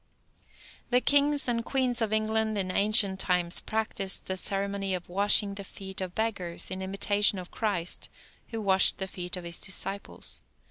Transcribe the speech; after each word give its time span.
The 0.89 0.99
kings 0.99 1.47
and 1.47 1.63
queens 1.63 2.01
of 2.01 2.11
England 2.11 2.57
in 2.57 2.71
ancient 2.71 3.19
times 3.19 3.59
practiced 3.59 4.25
the 4.25 4.35
ceremony 4.35 4.95
of 4.95 5.09
washing 5.09 5.53
the 5.53 5.63
feet 5.63 6.01
of 6.01 6.15
beggars, 6.15 6.71
in 6.71 6.81
imitation 6.81 7.37
of 7.37 7.51
Christ, 7.51 8.09
who 8.47 8.61
washed 8.61 8.97
the 8.97 9.07
feet 9.07 9.37
of 9.37 9.43
His 9.43 9.59
disciples. 9.59 10.41